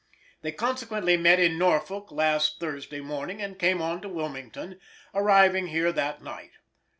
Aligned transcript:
They 0.41 0.51
consequently 0.51 1.15
met 1.15 1.39
in 1.39 1.59
Norfolk 1.59 2.11
last 2.11 2.59
Thursday 2.59 3.01
morning 3.01 3.39
and 3.39 3.59
came 3.59 3.83
on 3.83 4.01
to 4.01 4.09
Wilmington, 4.09 4.79
arriving 5.13 5.67
here 5.67 5.91
that 5.91 6.23
night. 6.23 6.53